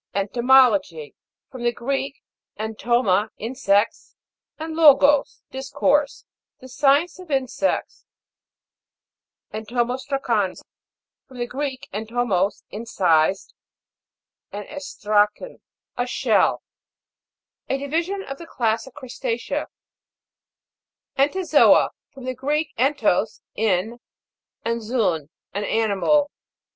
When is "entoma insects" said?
2.57-4.15